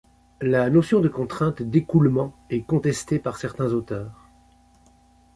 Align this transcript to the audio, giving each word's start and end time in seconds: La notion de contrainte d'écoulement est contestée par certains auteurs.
La 0.41 0.71
notion 0.71 0.99
de 0.99 1.07
contrainte 1.09 1.61
d'écoulement 1.61 2.33
est 2.49 2.63
contestée 2.63 3.19
par 3.19 3.37
certains 3.37 3.71
auteurs. 3.73 4.31